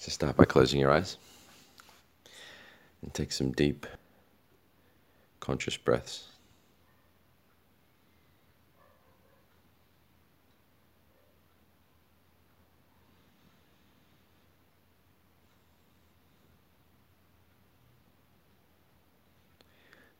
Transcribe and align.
So 0.00 0.10
start 0.10 0.34
by 0.34 0.46
closing 0.46 0.80
your 0.80 0.90
eyes 0.90 1.18
and 3.02 3.12
take 3.12 3.32
some 3.32 3.52
deep, 3.52 3.86
conscious 5.40 5.76
breaths. 5.76 6.28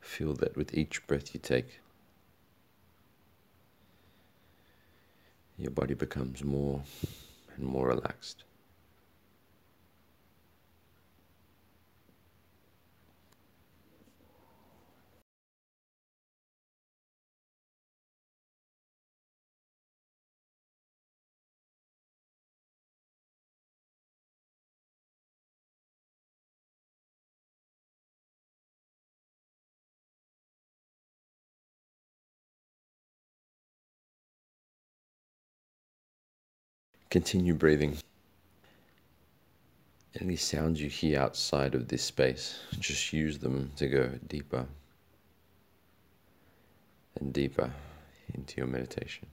Feel 0.03 0.35
that 0.35 0.55
with 0.59 0.75
each 0.75 1.07
breath 1.07 1.33
you 1.33 1.41
take, 1.41 1.81
your 5.57 5.71
body 5.71 5.95
becomes 5.95 6.45
more 6.45 6.83
and 7.57 7.65
more 7.65 7.89
relaxed. 7.89 8.45
Continue 37.11 37.55
breathing. 37.55 37.97
Any 40.21 40.37
sounds 40.37 40.81
you 40.81 40.89
hear 40.89 41.21
outside 41.21 41.75
of 41.75 41.89
this 41.89 42.05
space, 42.05 42.61
just 42.79 43.13
use 43.13 43.39
them 43.39 43.73
to 43.77 43.89
go 43.89 44.11
deeper 44.29 44.65
and 47.19 47.33
deeper 47.33 47.73
into 48.33 48.59
your 48.59 48.69
meditation. 48.69 49.27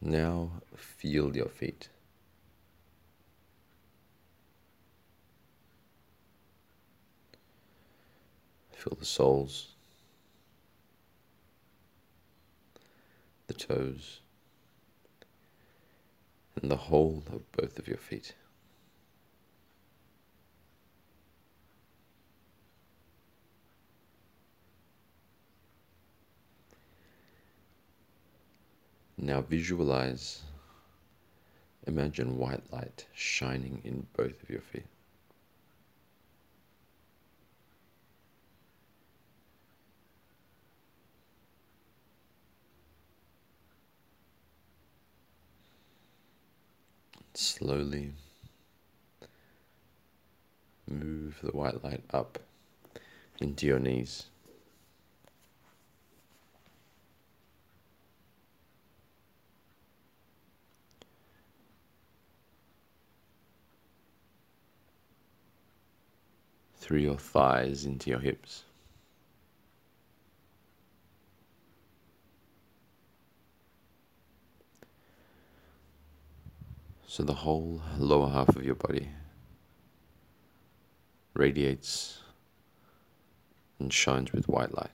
Now 0.00 0.50
feel 0.76 1.36
your 1.36 1.48
feet. 1.48 1.88
Feel 8.80 8.96
the 8.98 9.04
soles, 9.04 9.74
the 13.46 13.52
toes, 13.52 14.20
and 16.56 16.70
the 16.70 16.76
whole 16.76 17.22
of 17.30 17.52
both 17.52 17.78
of 17.78 17.86
your 17.86 17.98
feet. 17.98 18.32
Now 29.18 29.42
visualize, 29.42 30.40
imagine 31.86 32.38
white 32.38 32.62
light 32.72 33.04
shining 33.12 33.82
in 33.84 34.06
both 34.16 34.42
of 34.42 34.48
your 34.48 34.62
feet. 34.62 34.86
Slowly 47.40 48.12
move 50.86 51.38
the 51.42 51.50
white 51.52 51.82
light 51.82 52.02
up 52.10 52.38
into 53.40 53.66
your 53.66 53.78
knees. 53.78 54.24
Through 66.76 66.98
your 66.98 67.16
thighs 67.16 67.86
into 67.86 68.10
your 68.10 68.18
hips. 68.18 68.64
So 77.10 77.24
the 77.24 77.34
whole 77.34 77.82
lower 77.98 78.30
half 78.30 78.50
of 78.54 78.64
your 78.64 78.76
body 78.76 79.08
radiates 81.34 82.20
and 83.80 83.92
shines 83.92 84.32
with 84.32 84.46
white 84.46 84.72
light. 84.72 84.90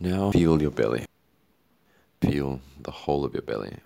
Now 0.00 0.30
feel 0.30 0.62
your 0.62 0.70
belly. 0.70 1.04
Feel 2.22 2.62
the 2.80 2.90
whole 2.90 3.26
of 3.26 3.34
your 3.34 3.42
belly. 3.42 3.76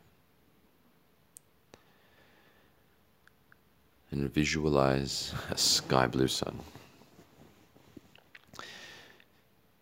And 4.16 4.32
visualize 4.32 5.34
a 5.50 5.58
sky 5.58 6.06
blue 6.06 6.28
sun. 6.28 6.58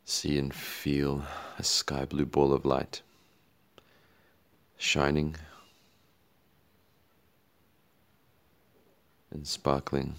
See 0.05 0.39
and 0.39 0.53
feel 0.53 1.23
a 1.59 1.63
sky 1.63 2.05
blue 2.05 2.27
ball 2.27 2.53
of 2.53 2.65
light 2.65 3.03
shining 4.77 5.35
and 9.31 9.47
sparkling 9.47 10.15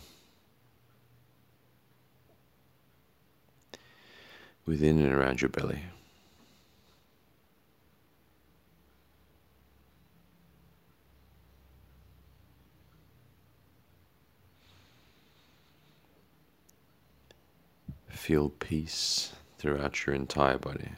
within 4.66 5.00
and 5.00 5.14
around 5.14 5.42
your 5.42 5.50
belly. 5.50 5.84
Feel 18.25 18.50
peace 18.50 19.34
throughout 19.59 20.03
your 20.03 20.16
entire 20.16 20.58
body. 20.58 20.94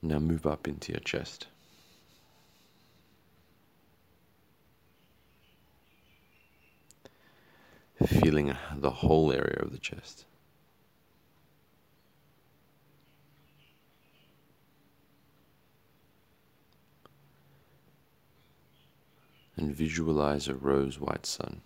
Now 0.00 0.20
move 0.20 0.46
up 0.46 0.68
into 0.68 0.92
your 0.92 1.00
chest. 1.00 1.48
Feeling 8.06 8.56
the 8.76 8.90
whole 8.90 9.32
area 9.32 9.58
of 9.58 9.72
the 9.72 9.78
chest. 9.78 10.26
And 19.60 19.74
visualize 19.74 20.48
a 20.48 20.54
rose 20.54 20.98
white 20.98 21.26
sun. 21.26 21.60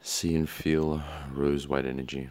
See 0.00 0.34
and 0.34 0.48
feel 0.48 1.02
rose 1.32 1.66
white 1.66 1.86
energy. 1.86 2.30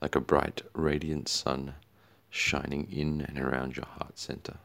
Like 0.00 0.14
a 0.14 0.20
bright, 0.20 0.62
radiant 0.74 1.28
sun 1.28 1.74
shining 2.30 2.90
in 2.90 3.20
and 3.22 3.38
around 3.38 3.76
your 3.76 3.86
heart 3.86 4.18
center. 4.18 4.56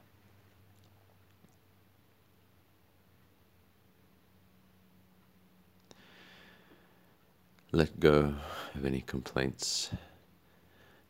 Let 7.72 8.00
go 8.00 8.36
of 8.76 8.86
any 8.86 9.02
complaints, 9.02 9.92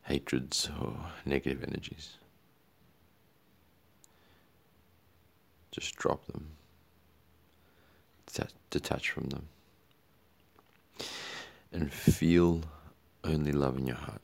hatreds, 0.02 0.68
or 0.80 0.94
negative 1.24 1.64
energies. 1.64 2.18
Just 5.72 5.96
drop 5.96 6.26
them 6.26 6.48
detach 8.70 9.10
from 9.10 9.28
them. 9.28 9.48
And 11.72 11.92
feel 11.92 12.62
only 13.24 13.52
love 13.52 13.76
in 13.76 13.86
your 13.86 13.96
heart. 13.96 14.22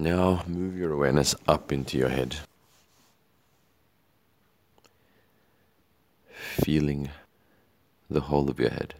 Now 0.00 0.44
move 0.46 0.78
your 0.78 0.92
awareness 0.92 1.34
up 1.46 1.70
into 1.70 1.98
your 1.98 2.08
head, 2.08 2.36
feeling 6.32 7.10
the 8.08 8.22
whole 8.22 8.48
of 8.48 8.58
your 8.58 8.70
head. 8.70 8.94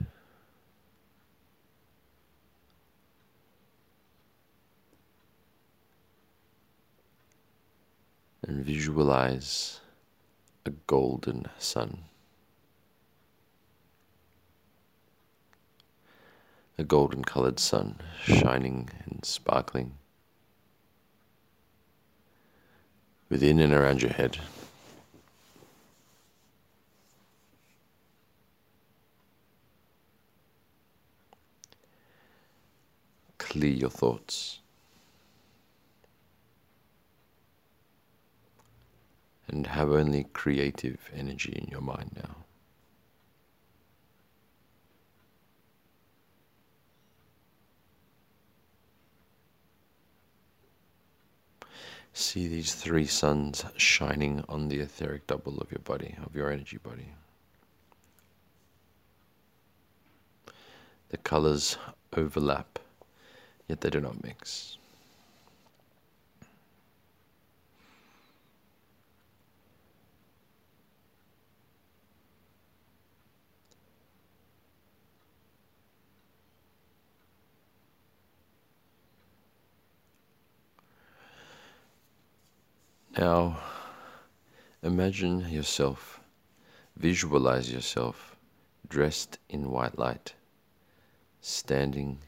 And 8.46 8.62
visualize 8.62 9.80
a 10.66 10.70
golden 10.86 11.46
sun. 11.58 12.00
A 16.76 16.84
golden 16.84 17.24
colored 17.24 17.58
sun 17.58 17.96
shining 18.22 18.90
and 19.06 19.24
sparkling 19.24 19.94
within 23.30 23.60
and 23.60 23.72
around 23.72 24.02
your 24.02 24.12
head. 24.12 24.36
Clear 33.38 33.72
your 33.72 33.90
thoughts. 33.90 34.58
And 39.48 39.66
have 39.66 39.90
only 39.90 40.24
creative 40.32 41.10
energy 41.16 41.52
in 41.52 41.68
your 41.70 41.80
mind 41.80 42.12
now. 42.14 42.36
See 52.12 52.48
these 52.48 52.74
three 52.74 53.06
suns 53.06 53.64
shining 53.76 54.44
on 54.48 54.68
the 54.68 54.80
etheric 54.80 55.26
double 55.26 55.58
of 55.58 55.70
your 55.70 55.80
body, 55.80 56.16
of 56.24 56.34
your 56.34 56.50
energy 56.50 56.78
body. 56.78 57.12
The 61.10 61.16
colors 61.16 61.76
overlap, 62.16 62.78
yet 63.68 63.80
they 63.80 63.90
do 63.90 64.00
not 64.00 64.22
mix. 64.22 64.78
Now, 83.20 83.58
imagine 84.82 85.40
yourself, 85.50 86.20
visualize 86.96 87.70
yourself 87.70 88.34
dressed 88.88 89.36
in 89.50 89.70
white 89.70 89.98
light, 89.98 90.32
standing 91.42 92.20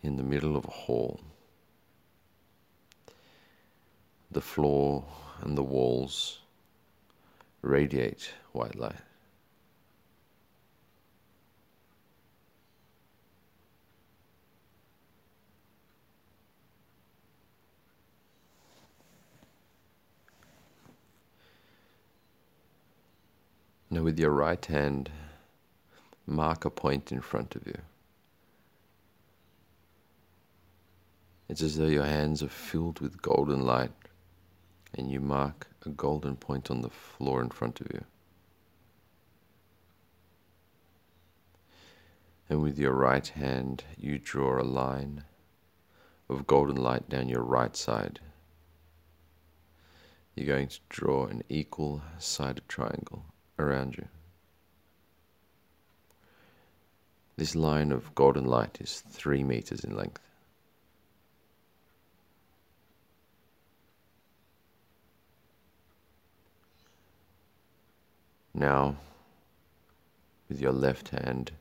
in 0.00 0.16
the 0.16 0.22
middle 0.22 0.56
of 0.56 0.64
a 0.64 0.70
hall. 0.70 1.18
The 4.30 4.40
floor 4.40 5.04
and 5.40 5.58
the 5.58 5.64
walls 5.64 6.38
radiate 7.60 8.30
white 8.52 8.76
light. 8.76 9.09
Now, 23.92 24.02
with 24.02 24.20
your 24.20 24.30
right 24.30 24.64
hand, 24.66 25.10
mark 26.24 26.64
a 26.64 26.70
point 26.70 27.10
in 27.10 27.20
front 27.20 27.56
of 27.56 27.66
you. 27.66 27.76
It's 31.48 31.60
as 31.60 31.76
though 31.76 31.86
your 31.86 32.04
hands 32.04 32.40
are 32.44 32.48
filled 32.48 33.00
with 33.00 33.20
golden 33.20 33.62
light 33.66 33.90
and 34.94 35.10
you 35.10 35.18
mark 35.18 35.66
a 35.84 35.88
golden 35.88 36.36
point 36.36 36.70
on 36.70 36.82
the 36.82 36.88
floor 36.88 37.42
in 37.42 37.48
front 37.48 37.80
of 37.80 37.88
you. 37.92 38.04
And 42.48 42.62
with 42.62 42.78
your 42.78 42.92
right 42.92 43.26
hand, 43.26 43.82
you 43.96 44.20
draw 44.20 44.60
a 44.60 44.62
line 44.62 45.24
of 46.28 46.46
golden 46.46 46.76
light 46.76 47.08
down 47.08 47.28
your 47.28 47.42
right 47.42 47.76
side. 47.76 48.20
You're 50.36 50.46
going 50.46 50.68
to 50.68 50.78
draw 50.88 51.26
an 51.26 51.42
equal 51.48 52.02
sided 52.18 52.68
triangle 52.68 53.24
around 53.60 53.96
you. 53.96 54.06
This 57.36 57.54
line 57.54 57.90
of 57.92 58.14
golden 58.14 58.44
light 58.44 58.78
is 58.80 59.00
three 59.00 59.42
meters 59.42 59.82
in 59.82 59.96
length. 59.96 60.20
Now, 68.52 68.96
with 70.50 70.60
your 70.60 70.72
left 70.72 71.08
hand, 71.08 71.52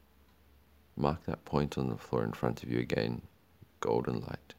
mark 0.98 1.24
that 1.26 1.46
point 1.46 1.78
on 1.78 1.88
the 1.88 1.96
floor 1.96 2.26
in 2.26 2.34
front 2.34 2.62
of 2.62 2.70
you 2.70 2.80
again, 2.80 3.22
golden 3.80 4.20
light. 4.20 4.54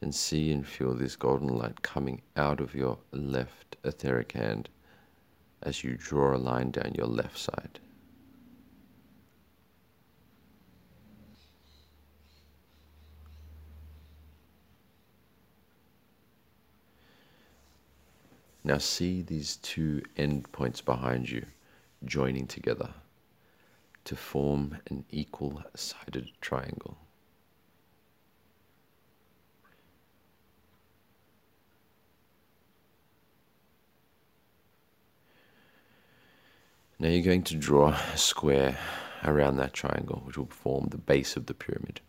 And 0.00 0.14
see 0.14 0.50
and 0.50 0.66
feel 0.66 0.94
this 0.94 1.16
golden 1.16 1.48
light 1.48 1.82
coming 1.82 2.22
out 2.36 2.60
of 2.60 2.74
your 2.74 2.96
left 3.12 3.76
etheric 3.84 4.32
hand 4.32 4.70
as 5.64 5.82
you 5.82 5.96
draw 5.96 6.34
a 6.34 6.38
line 6.38 6.70
down 6.70 6.92
your 6.94 7.06
left 7.06 7.38
side. 7.38 7.80
Now 18.66 18.78
see 18.78 19.20
these 19.20 19.56
two 19.56 20.02
end 20.16 20.50
points 20.50 20.80
behind 20.80 21.30
you 21.30 21.44
joining 22.04 22.46
together 22.46 22.94
to 24.04 24.16
form 24.16 24.78
an 24.88 25.04
equal 25.10 25.62
sided 25.74 26.30
triangle. 26.40 26.96
Now 37.04 37.10
you're 37.10 37.22
going 37.22 37.42
to 37.42 37.56
draw 37.56 37.88
a 37.88 38.16
square 38.16 38.78
around 39.24 39.58
that 39.58 39.74
triangle, 39.74 40.22
which 40.24 40.38
will 40.38 40.46
form 40.46 40.86
the 40.88 40.96
base 40.96 41.36
of 41.36 41.44
the 41.44 41.52
pyramid. 41.52 42.00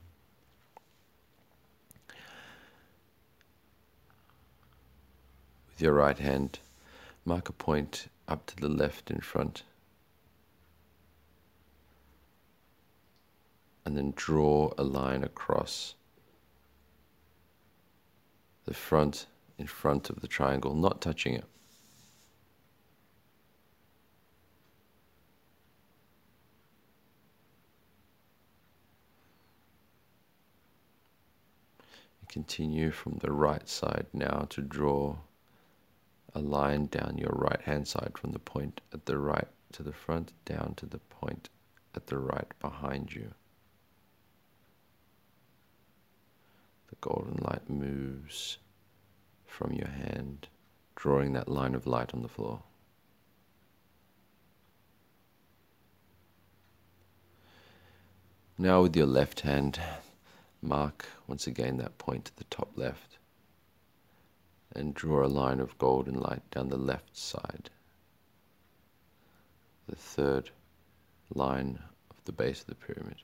With 5.67 5.81
your 5.81 5.91
right 5.91 6.17
hand, 6.17 6.59
mark 7.25 7.49
a 7.49 7.51
point 7.51 8.07
up 8.29 8.45
to 8.45 8.55
the 8.55 8.69
left 8.69 9.11
in 9.11 9.19
front. 9.19 9.63
And 13.83 13.97
then 13.97 14.13
draw 14.15 14.71
a 14.77 14.83
line 14.85 15.25
across 15.25 15.95
the 18.63 18.73
front 18.73 19.25
in 19.57 19.67
front 19.67 20.09
of 20.09 20.21
the 20.21 20.27
triangle, 20.29 20.73
not 20.73 21.01
touching 21.01 21.33
it. 21.33 21.43
Continue 32.35 32.91
from 32.91 33.19
the 33.19 33.31
right 33.31 33.65
side 33.69 34.07
now 34.11 34.45
to 34.49 34.61
draw 34.61 35.15
a 36.33 36.39
line 36.41 36.87
down 36.87 37.17
your 37.17 37.31
right 37.31 37.61
hand 37.61 37.87
side 37.87 38.17
from 38.17 38.33
the 38.33 38.39
point 38.39 38.81
at 38.93 39.05
the 39.05 39.17
right 39.17 39.47
to 39.71 39.83
the 39.83 39.93
front 39.93 40.33
down 40.43 40.73
to 40.75 40.85
the 40.85 40.97
point 40.97 41.47
at 41.95 42.07
the 42.07 42.17
right 42.17 42.51
behind 42.59 43.15
you. 43.15 43.33
The 46.89 46.97
golden 46.99 47.37
light 47.37 47.69
moves 47.69 48.57
from 49.47 49.71
your 49.71 49.87
hand, 49.87 50.49
drawing 50.93 51.31
that 51.31 51.47
line 51.47 51.73
of 51.73 51.87
light 51.87 52.13
on 52.13 52.21
the 52.21 52.27
floor. 52.27 52.63
Now, 58.57 58.81
with 58.81 58.93
your 58.97 59.07
left 59.07 59.39
hand, 59.39 59.79
mark 60.65 61.05
once 61.27 61.47
again 61.47 61.77
that 61.77 61.97
point 61.97 62.25
to 62.25 62.35
the 62.37 62.43
top 62.45 62.71
left 62.75 63.17
and 64.75 64.93
draw 64.93 65.25
a 65.25 65.27
line 65.27 65.59
of 65.59 65.77
golden 65.77 66.19
light 66.19 66.41
down 66.51 66.69
the 66.69 66.77
left 66.77 67.15
side. 67.15 67.69
The 69.87 69.95
third 69.95 70.49
line 71.33 71.79
of 72.09 72.17
the 72.25 72.31
base 72.31 72.61
of 72.61 72.67
the 72.67 72.75
pyramid. 72.75 73.17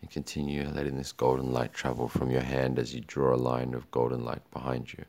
And 0.00 0.10
continue 0.10 0.68
letting 0.68 0.96
this 0.96 1.12
golden 1.12 1.52
light 1.52 1.74
travel 1.74 2.08
from 2.08 2.30
your 2.30 2.42
hand 2.42 2.78
as 2.78 2.94
you 2.94 3.00
draw 3.00 3.34
a 3.34 3.36
line 3.36 3.74
of 3.74 3.90
golden 3.90 4.24
light 4.24 4.50
behind 4.52 4.92
you. 4.92 5.04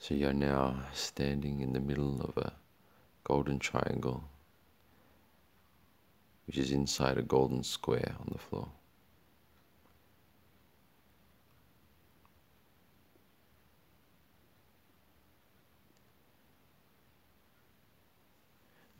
So 0.00 0.14
you're 0.14 0.32
now 0.32 0.84
standing 0.94 1.60
in 1.60 1.72
the 1.72 1.80
middle 1.80 2.22
of 2.22 2.36
a 2.38 2.52
golden 3.24 3.58
triangle, 3.58 4.24
which 6.46 6.56
is 6.56 6.72
inside 6.72 7.18
a 7.18 7.22
golden 7.22 7.62
square 7.62 8.14
on 8.18 8.28
the 8.32 8.38
floor. 8.38 8.68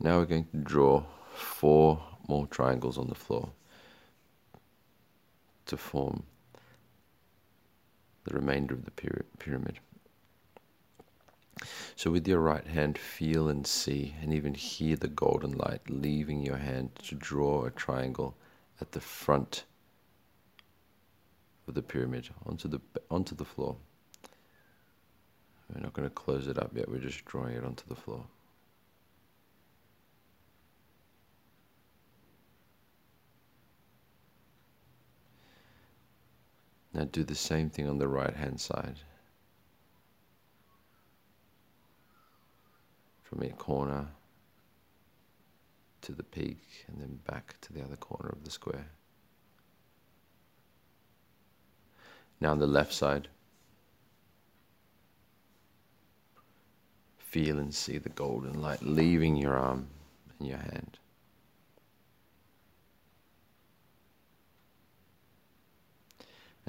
Now 0.01 0.19
we're 0.19 0.25
going 0.25 0.47
to 0.51 0.57
draw 0.57 1.03
four 1.33 2.01
more 2.27 2.47
triangles 2.47 2.97
on 2.97 3.07
the 3.07 3.15
floor 3.15 3.49
to 5.65 5.75
form 5.75 6.23
the 8.25 8.33
remainder 8.33 8.75
of 8.75 8.85
the 8.85 8.91
pyramid. 8.91 9.79
So, 11.95 12.11
with 12.11 12.27
your 12.27 12.39
right 12.39 12.65
hand, 12.65 12.97
feel 12.97 13.49
and 13.49 13.67
see 13.67 14.15
and 14.21 14.33
even 14.33 14.53
hear 14.53 14.95
the 14.95 15.09
golden 15.09 15.51
light 15.51 15.81
leaving 15.89 16.41
your 16.41 16.57
hand 16.57 16.95
to 17.03 17.15
draw 17.15 17.65
a 17.65 17.71
triangle 17.71 18.35
at 18.79 18.93
the 18.93 19.01
front 19.01 19.65
of 21.67 21.73
the 21.73 21.81
pyramid 21.81 22.29
onto 22.45 22.67
the, 22.67 22.79
onto 23.11 23.35
the 23.35 23.45
floor. 23.45 23.75
We're 25.73 25.81
not 25.81 25.93
going 25.93 26.07
to 26.07 26.13
close 26.13 26.47
it 26.47 26.57
up 26.57 26.71
yet, 26.75 26.89
we're 26.89 26.99
just 26.99 27.25
drawing 27.25 27.55
it 27.55 27.63
onto 27.63 27.83
the 27.87 27.95
floor. 27.95 28.25
Now 36.93 37.03
do 37.03 37.23
the 37.23 37.35
same 37.35 37.69
thing 37.69 37.87
on 37.87 37.99
the 37.99 38.07
right 38.07 38.35
hand 38.35 38.59
side. 38.59 38.99
From 43.29 43.43
a 43.43 43.49
corner 43.49 44.07
to 46.01 46.11
the 46.13 46.23
peak 46.23 46.85
and 46.87 46.99
then 46.99 47.19
back 47.27 47.55
to 47.61 47.73
the 47.73 47.83
other 47.83 47.95
corner 47.95 48.29
of 48.29 48.43
the 48.43 48.49
square. 48.49 48.87
Now 52.41 52.51
on 52.51 52.59
the 52.59 52.65
left 52.65 52.91
side, 52.93 53.27
feel 57.19 57.59
and 57.59 57.75
see 57.75 57.99
the 57.99 58.09
golden 58.09 58.59
light 58.59 58.81
leaving 58.81 59.35
your 59.35 59.55
arm 59.55 59.87
and 60.39 60.47
your 60.47 60.57
hand. 60.57 60.97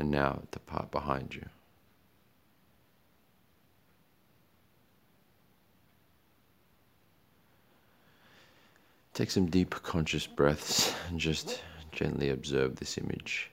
and 0.01 0.11
now 0.11 0.41
the 0.53 0.59
part 0.59 0.91
behind 0.91 1.35
you. 1.35 1.45
Take 9.21 9.31
some 9.31 9.51
deep 9.51 9.75
conscious 9.83 10.27
breaths 10.27 10.95
and 11.11 11.21
just 11.21 11.63
gently 11.93 12.31
observe 12.31 12.77
this 12.77 12.97
image 12.97 13.51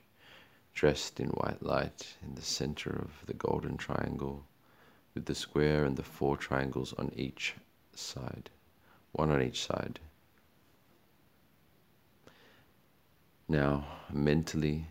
dressed 0.73 1.19
in 1.19 1.27
white 1.27 1.61
light 1.61 2.07
in 2.25 2.35
the 2.35 2.41
center 2.41 2.89
of 2.91 3.11
the 3.25 3.33
golden 3.33 3.75
triangle 3.75 4.45
with 5.13 5.25
the 5.25 5.35
square 5.35 5.83
and 5.83 5.97
the 5.97 6.03
four 6.03 6.37
triangles 6.37 6.93
on 6.93 7.11
each 7.17 7.55
side, 7.93 8.49
one 9.11 9.29
on 9.29 9.41
each 9.41 9.61
side. 9.61 9.99
Now, 13.49 13.85
mentally 14.09 14.87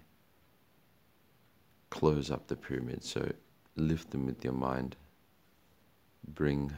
close 1.88 2.30
up 2.30 2.48
the 2.48 2.56
pyramid. 2.56 3.02
So 3.02 3.32
lift 3.76 4.10
them 4.10 4.26
with 4.26 4.44
your 4.44 4.52
mind. 4.52 4.94
Bring 6.34 6.70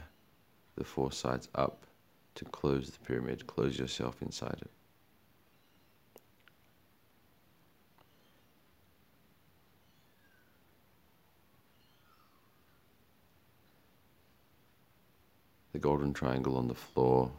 the 0.77 0.85
four 0.85 1.11
sides 1.11 1.49
up 1.53 1.85
to 2.39 2.45
close 2.45 2.89
the 2.89 2.99
pyramid. 2.99 3.45
Close 3.47 3.77
yourself 3.77 4.21
inside 4.21 4.55
it. 4.61 4.71
The 15.73 15.79
golden 15.79 16.13
triangle 16.13 16.57
on 16.57 16.69
the 16.69 16.73
floor 16.73 17.29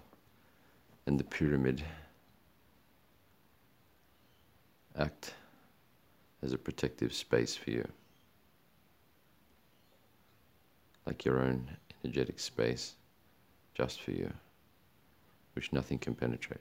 and 1.06 1.18
the 1.18 1.24
pyramid 1.24 1.82
act 4.98 5.32
as 6.42 6.52
a 6.52 6.58
protective 6.58 7.14
space 7.14 7.56
for 7.56 7.70
you. 7.70 7.88
Like 11.06 11.24
your 11.24 11.40
own 11.40 11.70
energetic 12.04 12.38
space, 12.38 12.96
just 13.74 14.02
for 14.02 14.10
you, 14.10 14.30
which 15.54 15.72
nothing 15.72 15.98
can 15.98 16.14
penetrate. 16.14 16.60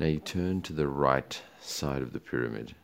Now 0.00 0.06
you 0.06 0.18
turn 0.18 0.62
to 0.62 0.72
the 0.72 0.88
right 0.88 1.42
side 1.60 2.00
of 2.00 2.14
the 2.14 2.20
pyramid. 2.20 2.74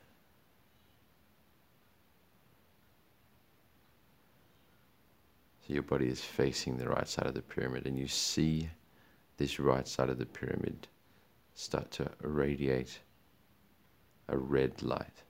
So 5.67 5.75
your 5.75 5.83
body 5.83 6.09
is 6.09 6.21
facing 6.21 6.77
the 6.77 6.89
right 6.89 7.09
side 7.09 7.27
of 7.27 7.35
the 7.35 7.43
pyramid, 7.43 7.87
and 7.87 7.99
you 7.99 8.07
see 8.07 8.71
this 9.37 9.59
right 9.59 9.87
side 9.87 10.11
of 10.11 10.19
the 10.19 10.27
pyramid 10.27 10.87
start 11.55 11.91
to 11.93 12.11
irradiate 12.23 13.01
a 14.29 14.39
red 14.39 14.83
light. 14.83 15.25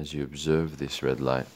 As 0.00 0.14
you 0.14 0.24
observe 0.24 0.78
this 0.78 1.02
red 1.02 1.20
light, 1.20 1.46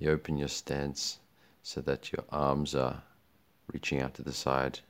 you 0.00 0.10
open 0.10 0.36
your 0.36 0.48
stance 0.48 1.20
so 1.62 1.80
that 1.80 2.12
your 2.12 2.24
arms 2.30 2.74
are 2.74 3.00
reaching 3.72 4.02
out 4.02 4.12
to 4.14 4.22
the 4.22 4.32
side 4.32 4.80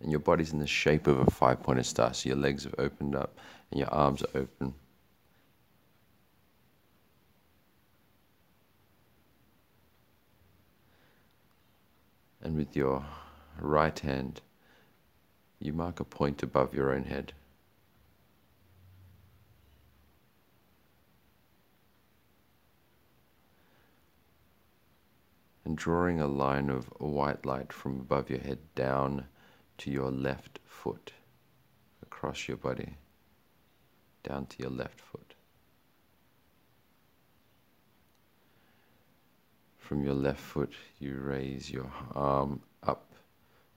and 0.00 0.10
your 0.10 0.20
body's 0.20 0.52
in 0.52 0.58
the 0.58 0.66
shape 0.66 1.06
of 1.06 1.18
a 1.18 1.30
five 1.30 1.62
pointed 1.62 1.86
star. 1.86 2.12
So 2.12 2.28
your 2.28 2.36
legs 2.36 2.64
have 2.64 2.74
opened 2.78 3.16
up 3.16 3.38
and 3.70 3.80
your 3.80 3.92
arms 3.92 4.22
are 4.22 4.40
open. 4.40 4.74
And 12.42 12.54
with 12.54 12.76
your 12.76 13.04
right 13.58 13.98
hand, 13.98 14.42
you 15.58 15.72
mark 15.72 16.00
a 16.00 16.04
point 16.04 16.42
above 16.42 16.74
your 16.74 16.94
own 16.94 17.04
head. 17.04 17.32
Drawing 25.76 26.20
a 26.20 26.26
line 26.26 26.70
of 26.70 26.86
white 26.98 27.46
light 27.46 27.72
from 27.72 28.00
above 28.00 28.30
your 28.30 28.40
head 28.40 28.58
down 28.74 29.26
to 29.78 29.90
your 29.90 30.10
left 30.10 30.58
foot, 30.64 31.12
across 32.02 32.48
your 32.48 32.56
body, 32.56 32.96
down 34.22 34.46
to 34.46 34.56
your 34.58 34.70
left 34.70 35.00
foot. 35.00 35.34
From 39.78 40.02
your 40.02 40.14
left 40.14 40.40
foot, 40.40 40.72
you 40.98 41.14
raise 41.14 41.70
your 41.70 41.92
arm 42.14 42.60
up 42.82 43.12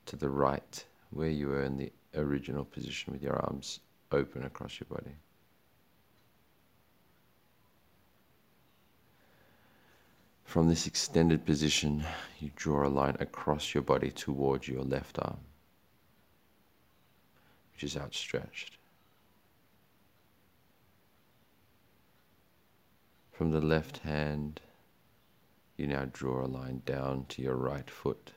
to 0.08 0.16
the 0.16 0.30
right, 0.30 0.84
where 1.12 1.30
you 1.30 1.50
were 1.50 1.64
in 1.64 1.78
the 1.78 1.92
original 2.16 2.66
position 2.66 3.14
with 3.14 3.22
your 3.22 3.36
arms 3.36 3.82
open 4.12 4.44
across 4.44 4.80
your 4.80 4.88
body. 4.90 5.16
From 10.50 10.68
this 10.68 10.88
extended 10.88 11.46
position, 11.46 12.04
you 12.40 12.50
draw 12.56 12.88
a 12.88 12.90
line 12.90 13.16
across 13.20 13.76
your 13.76 13.84
body 13.84 14.10
towards 14.10 14.68
your 14.68 14.82
left 14.82 15.20
arm, 15.20 15.38
which 17.72 17.84
is 17.84 17.96
outstretched. 17.96 18.80
From 23.32 23.52
the 23.52 23.62
left 23.62 24.00
hand, 24.00 24.60
you 25.78 25.86
now 25.86 26.06
draw 26.12 26.44
a 26.44 26.48
line 26.48 26.82
down 26.84 27.28
to 27.30 27.44
your 27.44 27.56
right 27.56 27.88
foot. 27.88 28.32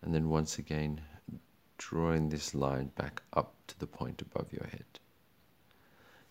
And 0.00 0.14
then 0.14 0.30
once 0.30 0.58
again, 0.58 1.02
drawing 1.76 2.30
this 2.30 2.54
line 2.54 2.92
back 2.96 3.20
up 3.34 3.52
to 3.66 3.78
the 3.78 3.86
point 3.86 4.22
above 4.22 4.50
your 4.54 4.66
head 4.68 4.86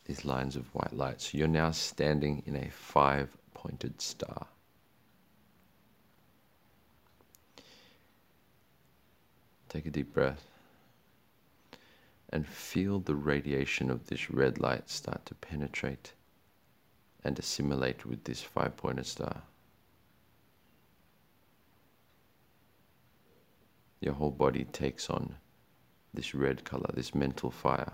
these 0.06 0.26
lines 0.26 0.56
of 0.56 0.74
white 0.74 0.94
light. 0.94 1.22
So 1.22 1.38
you're 1.38 1.48
now 1.48 1.72
standing 1.72 2.44
in 2.46 2.56
a 2.56 2.70
five 2.70 3.30
pointed 3.54 4.02
star. 4.02 4.48
Take 9.70 9.86
a 9.86 9.90
deep 9.90 10.14
breath 10.14 10.48
and 12.30 12.48
feel 12.48 13.00
the 13.00 13.16
radiation 13.16 13.90
of 13.90 14.08
this 14.08 14.30
red 14.30 14.60
light 14.60 14.90
start 14.90 15.26
to 15.28 15.36
penetrate 15.36 16.14
and 17.24 17.38
assimilate 17.38 18.06
with 18.06 18.24
this 18.24 18.42
five 18.42 18.76
pointed 18.76 19.06
star. 19.06 19.42
Your 24.00 24.14
whole 24.14 24.32
body 24.32 24.66
takes 24.66 25.10
on 25.10 25.36
this 26.14 26.34
red 26.34 26.64
color, 26.64 26.90
this 26.94 27.14
mental 27.14 27.52
fire. 27.52 27.94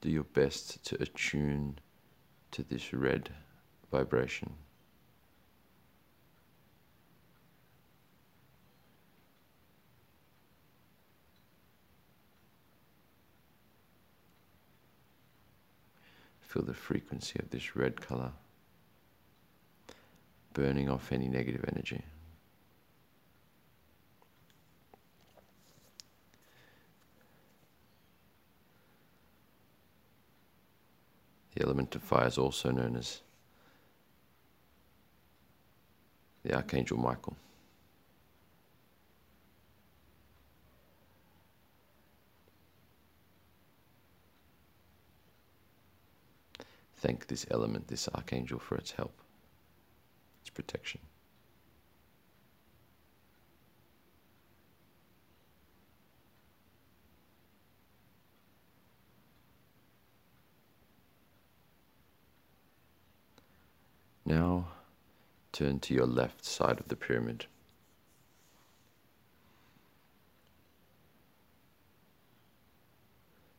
Do 0.00 0.10
your 0.10 0.24
best 0.24 0.84
to 0.86 1.02
attune 1.02 1.78
to 2.50 2.62
this 2.62 2.92
red 2.92 3.30
vibration. 3.90 4.54
Feel 16.40 16.62
the 16.62 16.72
frequency 16.72 17.38
of 17.38 17.50
this 17.50 17.76
red 17.76 18.00
color 18.00 18.32
burning 20.54 20.88
off 20.88 21.12
any 21.12 21.28
negative 21.28 21.64
energy. 21.68 22.02
The 31.58 31.64
element 31.64 31.96
of 31.96 32.02
fire 32.04 32.28
is 32.28 32.38
also 32.38 32.70
known 32.70 32.94
as 32.94 33.20
the 36.44 36.54
Archangel 36.54 36.96
Michael. 36.96 37.36
Thank 46.98 47.26
this 47.26 47.44
element, 47.50 47.88
this 47.88 48.08
archangel, 48.14 48.60
for 48.60 48.76
its 48.76 48.92
help, 48.92 49.14
its 50.42 50.50
protection. 50.50 51.00
Now 64.28 64.66
turn 65.52 65.80
to 65.80 65.94
your 65.94 66.06
left 66.06 66.44
side 66.44 66.80
of 66.80 66.88
the 66.88 66.96
pyramid. 66.96 67.46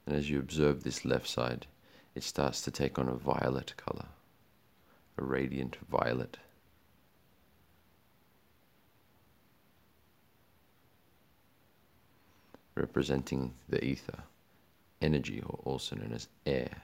And 0.05 0.15
as 0.15 0.29
you 0.29 0.38
observe 0.38 0.84
this 0.84 1.03
left 1.05 1.27
side, 1.27 1.65
it 2.13 2.21
starts 2.21 2.62
to 2.62 2.71
take 2.71 2.99
on 2.99 3.10
a 3.10 3.15
violet 3.15 3.73
color, 3.77 4.05
a 5.17 5.23
radiant 5.23 5.77
violet. 5.89 6.38
Representing 12.75 13.55
the 13.67 13.84
ether, 13.84 14.19
energy, 15.01 15.41
or 15.43 15.60
also 15.63 15.95
known 15.95 16.13
as 16.13 16.27
air. 16.45 16.84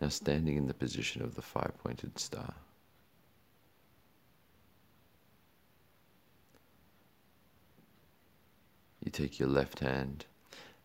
Now 0.00 0.08
standing 0.08 0.56
in 0.56 0.66
the 0.66 0.74
position 0.74 1.22
of 1.22 1.34
the 1.34 1.42
five 1.42 1.72
pointed 1.82 2.18
star. 2.18 2.54
You 9.04 9.10
take 9.10 9.38
your 9.38 9.48
left 9.48 9.80
hand 9.80 10.26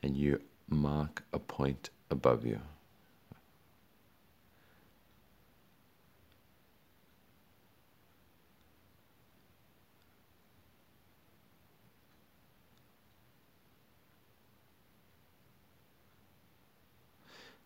and 0.01 0.15
you 0.15 0.41
mark 0.69 1.23
a 1.33 1.39
point 1.39 1.89
above 2.09 2.45
you. 2.45 2.59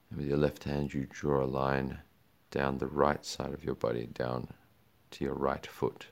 And 0.10 0.20
with 0.20 0.28
your 0.28 0.38
left 0.38 0.64
hand, 0.64 0.94
you 0.94 1.08
draw 1.10 1.44
a 1.44 1.46
line 1.46 2.00
down 2.52 2.78
the 2.78 2.88
right 2.88 3.26
side 3.26 3.54
of 3.54 3.64
your 3.64 3.76
body, 3.76 4.08
down 4.08 4.48
to 5.12 5.26
your 5.26 5.34
right 5.34 5.66
foot. 5.66 6.08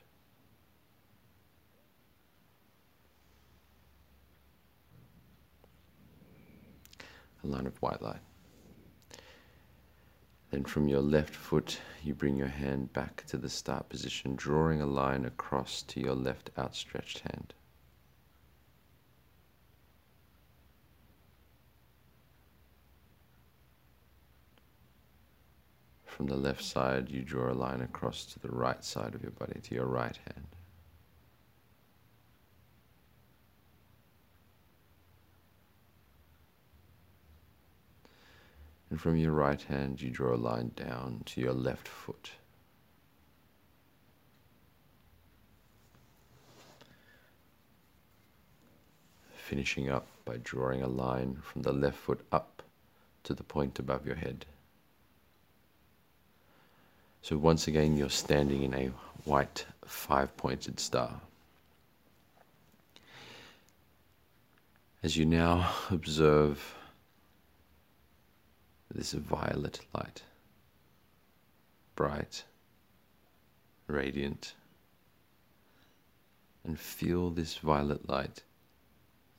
A 7.42 7.46
line 7.46 7.66
of 7.66 7.80
white 7.80 8.02
light. 8.02 8.20
Then 10.50 10.64
from 10.64 10.88
your 10.88 11.00
left 11.00 11.34
foot, 11.34 11.80
you 12.02 12.14
bring 12.14 12.36
your 12.36 12.48
hand 12.48 12.92
back 12.92 13.24
to 13.26 13.36
the 13.36 13.50
start 13.50 13.88
position, 13.88 14.36
drawing 14.36 14.80
a 14.80 14.86
line 14.86 15.24
across 15.24 15.82
to 15.82 16.00
your 16.00 16.14
left 16.14 16.50
outstretched 16.56 17.20
hand. 17.20 17.52
From 26.16 26.28
the 26.28 26.36
left 26.36 26.64
side, 26.64 27.10
you 27.10 27.20
draw 27.20 27.52
a 27.52 27.52
line 27.52 27.82
across 27.82 28.24
to 28.24 28.38
the 28.38 28.48
right 28.48 28.82
side 28.82 29.14
of 29.14 29.22
your 29.22 29.32
body, 29.32 29.60
to 29.60 29.74
your 29.74 29.84
right 29.84 30.18
hand. 30.24 30.46
And 38.88 38.98
from 38.98 39.18
your 39.18 39.32
right 39.32 39.60
hand, 39.60 40.00
you 40.00 40.08
draw 40.08 40.34
a 40.34 40.36
line 40.36 40.72
down 40.74 41.20
to 41.26 41.42
your 41.42 41.52
left 41.52 41.86
foot. 41.86 42.30
Finishing 49.34 49.90
up 49.90 50.06
by 50.24 50.38
drawing 50.42 50.82
a 50.82 50.88
line 50.88 51.36
from 51.42 51.60
the 51.60 51.74
left 51.74 51.98
foot 51.98 52.24
up 52.32 52.62
to 53.24 53.34
the 53.34 53.44
point 53.44 53.78
above 53.78 54.06
your 54.06 54.16
head. 54.16 54.46
So 57.26 57.36
once 57.36 57.66
again, 57.66 57.96
you're 57.96 58.08
standing 58.08 58.62
in 58.62 58.72
a 58.72 58.86
white 59.24 59.66
five-pointed 59.84 60.78
star. 60.78 61.20
As 65.02 65.16
you 65.16 65.24
now 65.26 65.68
observe 65.90 66.76
this 68.94 69.10
violet 69.10 69.80
light, 69.92 70.22
bright, 71.96 72.44
radiant, 73.88 74.54
and 76.62 76.78
feel 76.78 77.30
this 77.30 77.56
violet 77.56 78.08
light 78.08 78.44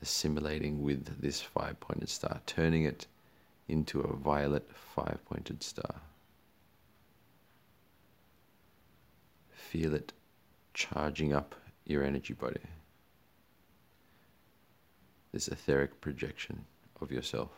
assimilating 0.02 0.84
with 0.84 1.22
this 1.22 1.40
five 1.40 1.80
pointed 1.80 2.10
star, 2.10 2.42
turning 2.46 2.84
it 2.84 3.08
into 3.70 4.02
a 4.02 4.14
violet 4.14 4.70
five 4.94 5.20
pointed 5.30 5.64
star. 5.64 6.02
Feel 9.70 9.94
it 9.94 10.14
charging 10.74 11.34
up 11.34 11.54
your 11.86 12.04
energy 12.04 12.34
body. 12.34 12.62
This 15.34 15.50
etheric 15.50 16.00
projection 16.00 16.66
of 17.02 17.12
yourself. 17.12 17.50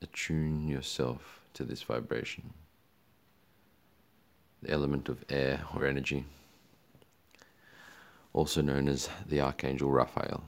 Attune 0.00 0.66
yourself 0.68 1.40
to 1.52 1.64
this 1.64 1.82
vibration 1.82 2.54
the 4.62 4.70
element 4.70 5.08
of 5.08 5.24
air 5.30 5.64
or 5.74 5.86
energy, 5.86 6.24
also 8.34 8.60
known 8.60 8.88
as 8.88 9.08
the 9.26 9.40
Archangel 9.40 9.90
Raphael. 9.90 10.44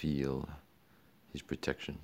Feel 0.00 0.48
his 1.30 1.42
protection. 1.42 1.98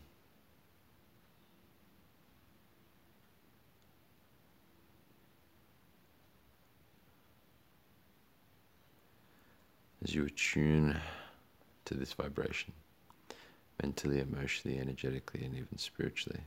as 10.04 10.14
you 10.14 10.26
attune 10.26 10.94
to 11.86 11.94
this 11.94 12.12
vibration, 12.12 12.74
mentally, 13.82 14.20
emotionally, 14.20 14.78
energetically, 14.78 15.42
and 15.42 15.56
even 15.56 15.78
spiritually. 15.78 16.40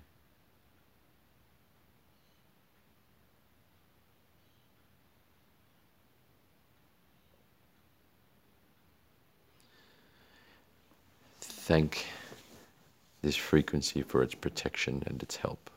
Thank 11.70 12.08
this 13.22 13.36
frequency 13.36 14.02
for 14.02 14.24
its 14.24 14.34
protection 14.34 15.04
and 15.06 15.22
its 15.22 15.36
help. 15.36 15.70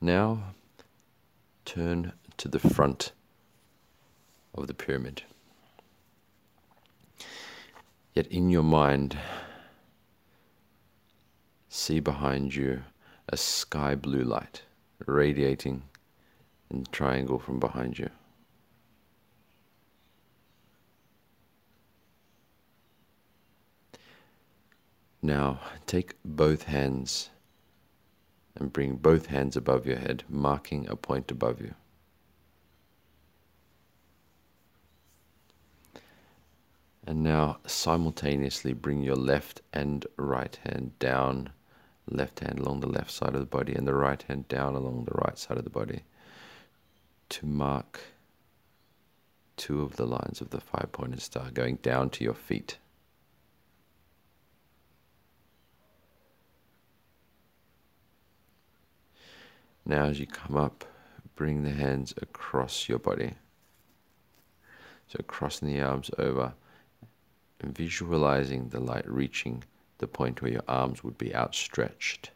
Now 0.00 0.54
turn 1.64 2.12
to 2.36 2.46
the 2.46 2.60
front 2.60 3.10
of 4.54 4.68
the 4.68 4.74
pyramid. 4.74 5.22
Yet 8.14 8.28
in 8.28 8.50
your 8.50 8.62
mind, 8.62 9.18
see 11.68 11.98
behind 11.98 12.54
you 12.54 12.84
a 13.28 13.36
sky 13.36 13.96
blue 13.96 14.22
light 14.22 14.62
radiating 15.04 15.82
in 16.70 16.84
the 16.84 16.90
triangle 16.90 17.38
from 17.38 17.60
behind 17.60 17.98
you. 17.98 18.10
Now 25.22 25.60
take 25.86 26.14
both 26.24 26.64
hands 26.64 27.30
and 28.54 28.72
bring 28.72 28.96
both 28.96 29.26
hands 29.26 29.56
above 29.56 29.86
your 29.86 29.98
head, 29.98 30.24
marking 30.28 30.88
a 30.88 30.96
point 30.96 31.30
above 31.30 31.60
you. 31.60 31.74
And 37.06 37.22
now 37.22 37.58
simultaneously 37.66 38.72
bring 38.72 39.02
your 39.02 39.16
left 39.16 39.62
and 39.72 40.04
right 40.16 40.58
hand 40.64 40.98
down, 40.98 41.50
left 42.08 42.40
hand 42.40 42.58
along 42.58 42.80
the 42.80 42.86
left 42.86 43.10
side 43.10 43.34
of 43.34 43.40
the 43.40 43.46
body, 43.46 43.74
and 43.74 43.86
the 43.86 43.94
right 43.94 44.22
hand 44.22 44.48
down 44.48 44.74
along 44.74 45.04
the 45.04 45.18
right 45.24 45.38
side 45.38 45.58
of 45.58 45.64
the 45.64 45.70
body 45.70 46.02
to 47.28 47.46
mark 47.46 48.00
two 49.56 49.82
of 49.82 49.96
the 49.96 50.06
lines 50.06 50.40
of 50.40 50.50
the 50.50 50.60
five 50.60 50.92
pointed 50.92 51.20
star 51.20 51.50
going 51.50 51.76
down 51.76 52.10
to 52.10 52.24
your 52.24 52.34
feet. 52.34 52.78
Now, 59.84 60.04
as 60.06 60.18
you 60.18 60.26
come 60.26 60.56
up, 60.56 60.84
bring 61.36 61.62
the 61.62 61.70
hands 61.70 62.12
across 62.20 62.88
your 62.88 62.98
body. 62.98 63.34
So, 65.06 65.22
crossing 65.26 65.68
the 65.68 65.80
arms 65.80 66.10
over 66.18 66.54
and 67.60 67.76
visualizing 67.76 68.70
the 68.70 68.80
light 68.80 69.08
reaching 69.08 69.62
the 69.98 70.06
point 70.06 70.42
where 70.42 70.52
your 70.52 70.64
arms 70.68 71.02
would 71.02 71.18
be 71.18 71.34
outstretched. 71.34 72.30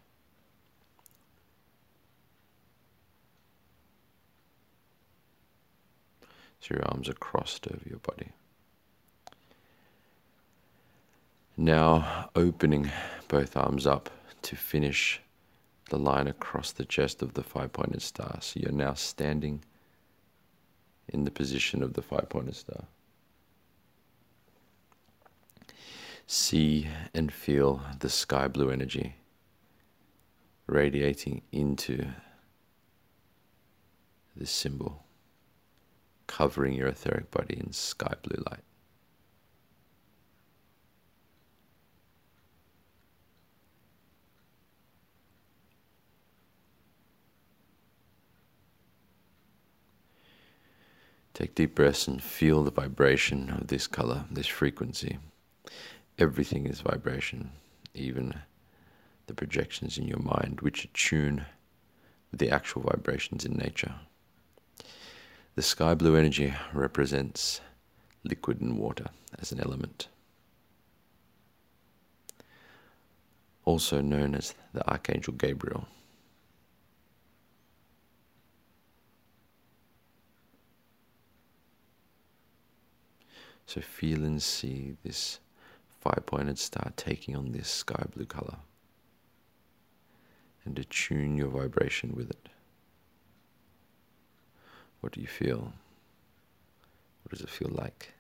So, 6.61 6.75
your 6.75 6.85
arms 6.89 7.09
are 7.09 7.15
crossed 7.15 7.67
over 7.69 7.89
your 7.89 7.99
body. 8.01 8.33
Now, 11.57 12.31
opening 12.35 12.91
both 13.29 13.57
arms 13.57 13.87
up 13.87 14.11
to 14.43 14.57
finish 14.57 15.21
the 15.91 15.99
line 15.99 16.27
across 16.27 16.73
the 16.73 16.85
chest 16.85 17.21
of 17.21 17.35
the 17.35 17.43
five 17.43 17.73
pointed 17.73 18.01
star. 18.01 18.39
So 18.41 18.61
you're 18.61 18.73
now 18.73 18.95
standing 18.95 19.63
in 21.09 21.25
the 21.25 21.31
position 21.31 21.83
of 21.83 21.93
the 21.93 22.03
five 22.03 22.29
pointed 22.31 22.57
star. 22.57 22.85
See 26.33 26.87
and 27.13 27.33
feel 27.33 27.83
the 27.99 28.09
sky 28.09 28.47
blue 28.47 28.71
energy 28.71 29.17
radiating 30.69 31.43
into 31.51 32.07
this 34.37 34.53
symbol, 34.53 35.03
covering 36.29 36.75
your 36.75 36.87
etheric 36.87 37.33
body 37.33 37.59
in 37.59 37.73
sky 37.73 38.15
blue 38.23 38.45
light. 38.49 38.63
Take 51.35 51.57
deep 51.57 51.75
breaths 51.75 52.07
and 52.07 52.23
feel 52.23 52.63
the 52.63 52.71
vibration 52.71 53.51
of 53.51 53.67
this 53.67 53.89
color, 53.89 54.27
this 54.31 54.47
frequency. 54.47 55.19
Everything 56.21 56.67
is 56.67 56.83
vibration, 56.83 57.51
even 57.95 58.35
the 59.27 59.33
projections 59.33 59.97
in 59.97 60.07
your 60.07 60.19
mind, 60.19 60.61
which 60.61 60.85
attune 60.85 61.47
with 62.31 62.41
the 62.41 62.51
actual 62.51 62.83
vibrations 62.83 63.47
in 63.47 63.55
nature. 63.55 63.95
The 65.55 65.63
sky 65.63 65.95
blue 65.95 66.17
energy 66.17 66.53
represents 66.75 67.63
liquid 68.23 68.61
and 68.61 68.77
water 68.77 69.07
as 69.39 69.51
an 69.51 69.61
element. 69.61 70.09
Also 73.65 74.03
known 74.03 74.35
as 74.35 74.55
the 74.75 74.87
Archangel 74.87 75.33
Gabriel. 75.33 75.89
So 83.65 83.81
feel 83.81 84.23
and 84.23 84.43
see 84.43 84.97
this 85.03 85.39
five 86.01 86.25
pointed 86.27 86.59
star 86.59 86.93
taking 86.97 87.37
on 87.37 87.53
this 87.53 87.69
sky 87.69 88.05
blue 88.15 88.25
color 88.25 88.57
and 90.65 90.79
attune 90.79 91.37
your 91.37 91.49
vibration 91.49 92.15
with 92.15 92.31
it. 92.31 92.49
What 95.01 95.13
do 95.13 95.21
you 95.21 95.27
feel? 95.27 95.73
What 97.23 97.31
does 97.31 97.41
it 97.41 97.51
feel 97.51 97.71
like? 97.73 98.13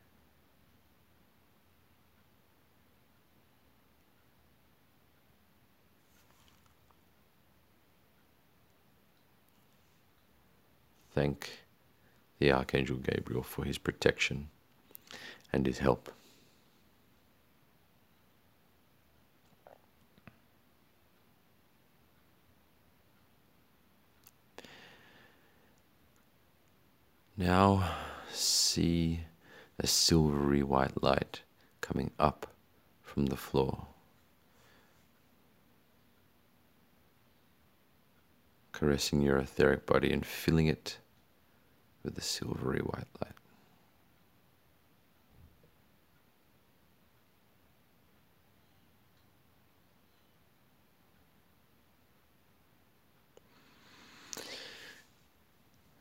Thank 11.12 11.50
the 12.38 12.52
Archangel 12.52 12.96
Gabriel 12.96 13.42
for 13.42 13.64
his 13.64 13.78
protection 13.78 14.48
and 15.52 15.66
his 15.66 15.78
help. 15.78 16.10
Now 27.40 27.92
see 28.30 29.20
a 29.78 29.86
silvery 29.86 30.62
white 30.62 31.02
light 31.02 31.40
coming 31.80 32.10
up 32.18 32.48
from 33.00 33.26
the 33.26 33.36
floor. 33.36 33.86
Caressing 38.72 39.22
your 39.22 39.38
etheric 39.38 39.86
body 39.86 40.12
and 40.12 40.24
filling 40.26 40.66
it 40.66 40.98
with 42.04 42.14
the 42.14 42.20
silvery 42.20 42.80
white 42.80 43.08
light. 43.22 43.29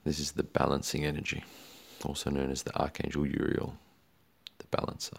This 0.04 0.20
is 0.20 0.32
the 0.32 0.44
balancing 0.44 1.06
energy, 1.06 1.44
also 2.04 2.30
known 2.30 2.52
as 2.52 2.64
the 2.64 2.76
Archangel 2.76 3.28
Uriel, 3.28 3.78
the 4.58 4.66
balancer. 4.72 5.18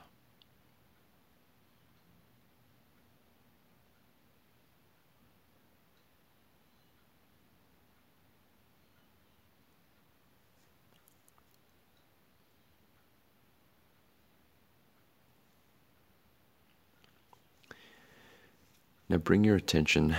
Now 19.09 19.19
bring 19.19 19.43
your 19.43 19.57
attention 19.57 20.15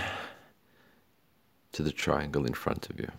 to 1.72 1.82
the 1.82 1.92
triangle 1.92 2.44
in 2.44 2.52
front 2.52 2.90
of 2.90 3.00
you. 3.00 3.10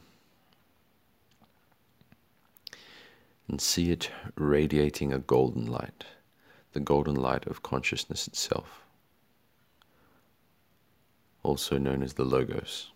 And 3.47 3.60
see 3.60 3.91
it 3.91 4.10
radiating 4.36 5.12
a 5.12 5.19
golden 5.19 5.65
light, 5.65 6.06
the 6.71 6.79
golden 6.79 7.15
light 7.15 7.45
of 7.47 7.63
consciousness 7.63 8.27
itself, 8.27 8.84
also 11.43 11.77
known 11.77 12.01
as 12.03 12.13
the 12.13 12.23
Logos. 12.23 12.91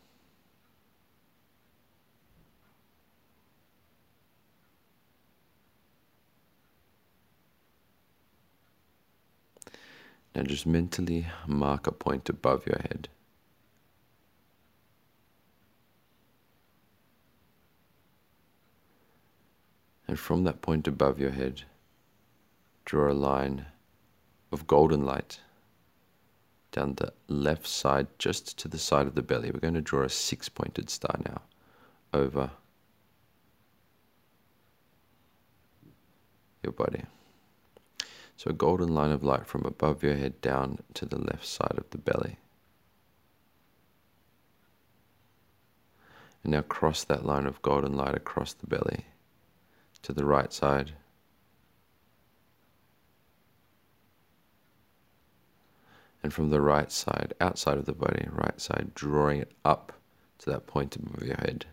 Now 10.34 10.44
just 10.44 10.68
mentally 10.68 11.26
mark 11.48 11.88
a 11.88 11.92
point 11.92 12.30
above 12.30 12.68
your 12.68 12.80
head. 12.80 13.10
And 20.08 20.18
from 20.18 20.44
that 20.46 20.62
point 20.62 20.88
above 20.88 21.20
your 21.20 21.32
head, 21.32 21.64
draw 22.86 23.12
a 23.12 23.14
line 23.14 23.66
of 24.52 24.68
golden 24.68 25.06
light 25.06 25.42
down 26.72 26.96
the 26.96 27.12
left 27.28 27.68
side, 27.68 28.08
just 28.18 28.58
to 28.60 28.68
the 28.68 28.78
side 28.78 29.08
of 29.08 29.16
the 29.16 29.22
belly. 29.22 29.52
We're 29.52 29.60
going 29.60 29.74
to 29.74 29.82
draw 29.82 30.04
a 30.04 30.10
six 30.10 30.48
pointed 30.48 30.90
star 30.90 31.20
now 31.26 31.42
over 32.14 32.52
your 36.64 36.72
body. 36.72 37.04
So 38.38 38.52
a 38.52 38.54
golden 38.54 38.94
line 38.94 39.12
of 39.12 39.24
light 39.24 39.48
from 39.48 39.66
above 39.66 40.04
your 40.04 40.16
head 40.16 40.40
down 40.42 40.80
to 40.94 41.06
the 41.06 41.20
left 41.20 41.46
side 41.46 41.76
of 41.78 41.90
the 41.90 41.98
belly. 41.98 42.38
And 46.44 46.54
now 46.54 46.62
cross 46.62 47.04
that 47.06 47.26
line 47.26 47.48
of 47.48 47.62
golden 47.62 47.98
light 47.98 48.16
across 48.16 48.54
the 48.54 48.68
belly 48.68 49.06
to 50.08 50.14
the 50.14 50.24
right 50.24 50.54
side. 50.54 50.94
And 56.24 56.34
from 56.34 56.50
the 56.50 56.62
right 56.62 56.90
side, 56.90 57.34
outside 57.42 57.78
of 57.78 57.84
the 57.84 57.92
body, 57.92 58.26
right 58.32 58.60
side, 58.62 58.92
drawing 58.96 59.42
it 59.42 59.52
up 59.66 59.92
to 60.38 60.50
that 60.50 60.66
point 60.66 60.96
above 60.96 61.24
your 61.24 61.36
head. 61.36 61.66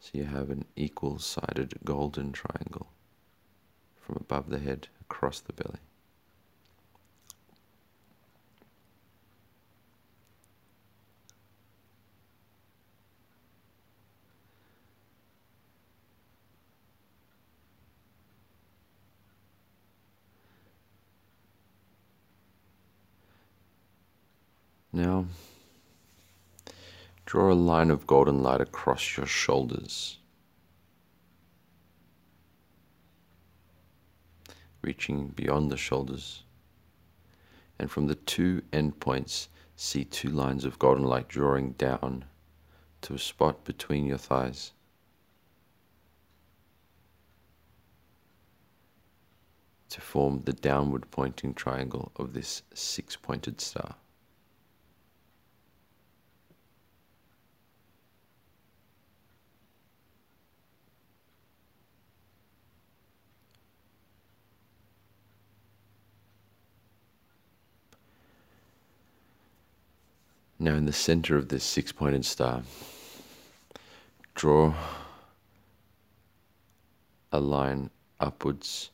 So 0.00 0.10
you 0.12 0.24
have 0.24 0.50
an 0.50 0.64
equal 0.74 1.20
sided 1.20 1.74
golden 1.84 2.32
triangle 2.32 2.88
from 4.00 4.16
above 4.16 4.50
the 4.50 4.58
head 4.58 4.88
across 5.02 5.38
the 5.38 5.52
belly. 5.52 5.78
Now, 24.94 25.26
draw 27.26 27.52
a 27.52 27.54
line 27.54 27.90
of 27.90 28.06
golden 28.06 28.44
light 28.44 28.60
across 28.60 29.16
your 29.16 29.26
shoulders, 29.26 30.18
reaching 34.82 35.30
beyond 35.30 35.72
the 35.72 35.76
shoulders. 35.76 36.44
And 37.76 37.90
from 37.90 38.06
the 38.06 38.14
two 38.14 38.62
endpoints, 38.72 39.48
see 39.74 40.04
two 40.04 40.28
lines 40.28 40.64
of 40.64 40.78
golden 40.78 41.06
light 41.06 41.26
drawing 41.26 41.72
down 41.72 42.26
to 43.00 43.14
a 43.14 43.18
spot 43.18 43.64
between 43.64 44.06
your 44.06 44.18
thighs. 44.18 44.70
To 49.88 50.00
form 50.00 50.42
the 50.44 50.52
downward 50.52 51.10
pointing 51.10 51.52
triangle 51.52 52.12
of 52.14 52.32
this 52.32 52.62
six 52.74 53.16
pointed 53.16 53.60
star. 53.60 53.96
Now, 70.64 70.76
in 70.76 70.86
the 70.86 70.94
center 70.94 71.36
of 71.36 71.50
this 71.50 71.62
six 71.62 71.92
pointed 71.92 72.24
star, 72.24 72.62
draw 74.34 74.72
a 77.30 77.38
line 77.38 77.90
upwards 78.18 78.90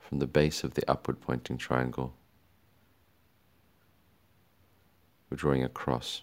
from 0.00 0.18
the 0.18 0.26
base 0.26 0.64
of 0.64 0.74
the 0.74 0.82
upward 0.90 1.20
pointing 1.20 1.58
triangle. 1.58 2.12
We're 5.30 5.36
drawing 5.36 5.62
a 5.62 5.68
cross 5.68 6.22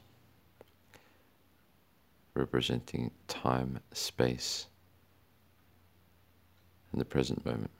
representing 2.34 3.12
time, 3.30 3.80
space, 3.94 4.68
and 6.92 7.00
the 7.00 7.06
present 7.06 7.46
moment. 7.46 7.72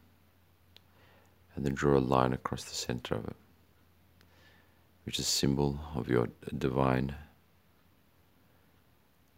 And 1.58 1.66
then 1.66 1.74
draw 1.74 1.98
a 1.98 2.00
line 2.00 2.32
across 2.32 2.64
the 2.64 2.76
center 2.76 3.16
of 3.16 3.28
it 3.28 3.36
which 5.06 5.20
is 5.20 5.28
symbol 5.28 5.80
of 5.96 6.10
your 6.10 6.30
divine 6.58 7.16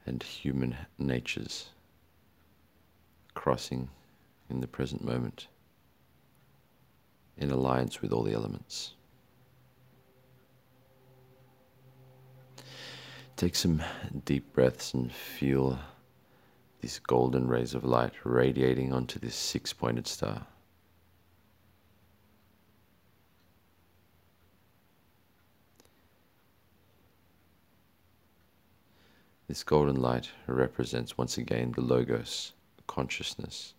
and 0.05 0.21
human 0.21 0.75
natures 0.97 1.69
crossing 3.33 3.89
in 4.49 4.59
the 4.59 4.67
present 4.67 5.03
moment 5.03 5.47
in 7.37 7.49
alliance 7.49 8.01
with 8.01 8.11
all 8.11 8.23
the 8.23 8.33
elements. 8.33 8.93
Take 13.35 13.55
some 13.55 13.81
deep 14.25 14.53
breaths 14.53 14.93
and 14.93 15.11
feel 15.11 15.79
these 16.81 16.99
golden 16.99 17.47
rays 17.47 17.73
of 17.73 17.83
light 17.83 18.13
radiating 18.23 18.93
onto 18.93 19.19
this 19.19 19.35
six 19.35 19.73
pointed 19.73 20.07
star. 20.07 20.45
This 29.53 29.63
golden 29.63 30.01
light 30.01 30.31
represents 30.47 31.15
once 31.15 31.37
again 31.37 31.73
the 31.73 31.81
Logos, 31.81 32.53
consciousness. 32.87 33.75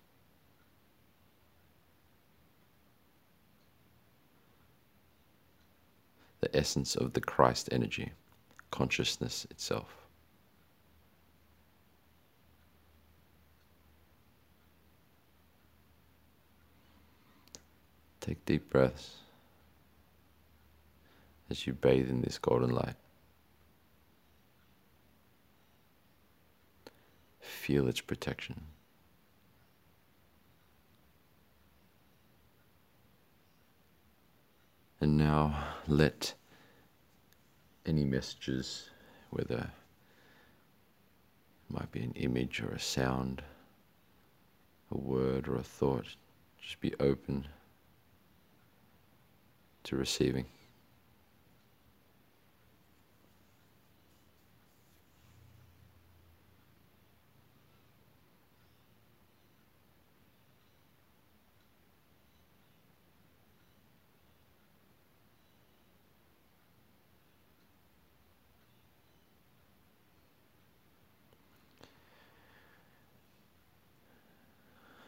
The 6.43 6.57
essence 6.57 6.95
of 6.95 7.15
the 7.15 7.21
Christ 7.21 7.71
energy, 7.73 8.13
consciousness 8.71 9.49
itself. 9.51 9.97
Take 18.21 18.45
deep 18.45 18.71
breaths 18.71 19.17
as 21.51 21.67
you 21.67 21.73
bathe 21.73 22.09
in 22.09 22.21
this 22.21 22.39
golden 22.39 22.71
light. 22.71 22.95
feel 27.65 27.89
its 27.89 28.03
protection. 28.03 28.61
And 35.01 35.17
now 35.17 35.65
let 35.89 36.35
any 37.87 38.05
messages, 38.05 38.91
whether 39.31 39.71
might 41.71 41.91
be 41.91 42.03
an 42.03 42.13
image 42.17 42.61
or 42.61 42.69
a 42.69 42.79
sound, 42.79 43.41
a 44.91 44.99
word 44.99 45.49
or 45.49 45.57
a 45.57 45.63
thought, 45.63 46.05
just 46.61 46.79
be 46.83 46.93
open 47.01 47.49
to 49.85 49.97
receiving. 49.97 50.45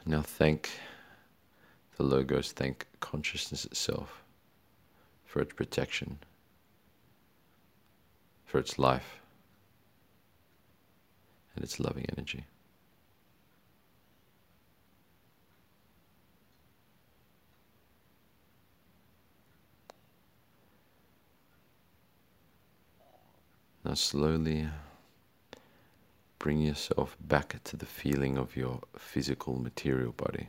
Now 0.08 0.22
thank 0.22 0.70
the 1.96 2.04
Logos, 2.04 2.52
thank 2.52 2.86
consciousness 3.00 3.64
itself 3.64 4.22
for 5.24 5.40
its 5.40 5.52
protection, 5.52 6.20
for 8.44 8.58
its 8.58 8.78
life, 8.78 9.20
and 11.56 11.64
its 11.64 11.80
loving 11.80 12.06
energy. 12.16 12.44
Now 23.84 23.94
slowly 23.94 24.68
bring 26.38 26.60
yourself 26.60 27.16
back 27.20 27.62
to 27.64 27.76
the 27.76 27.86
feeling 27.86 28.36
of 28.36 28.56
your 28.56 28.80
physical 28.96 29.58
material 29.58 30.12
body. 30.12 30.48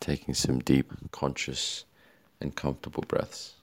Taking 0.00 0.34
some 0.34 0.60
deep, 0.60 0.92
conscious, 1.10 1.84
and 2.40 2.54
comfortable 2.54 3.04
breaths. 3.06 3.54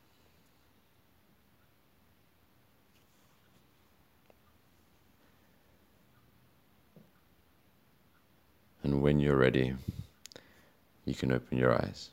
And 8.84 9.02
when 9.02 9.22
you're 9.22 9.38
ready, 9.38 9.74
you 11.06 11.14
can 11.14 11.32
open 11.32 11.58
your 11.58 11.74
eyes. 11.74 12.10